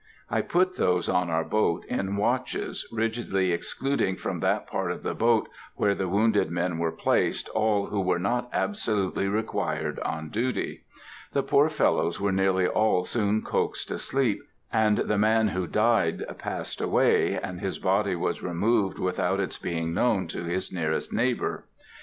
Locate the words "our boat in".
1.29-2.15